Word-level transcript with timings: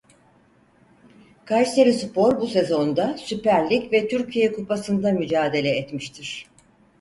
Kayserispor 1.45 2.41
bu 2.41 2.47
sezonda 2.47 3.17
Süper 3.17 3.69
Lig 3.69 3.93
ve 3.93 4.07
Türkiye 4.07 4.51
Kupasında 4.51 5.11
mücadele 5.11 5.69
etmiştir. 5.77 6.47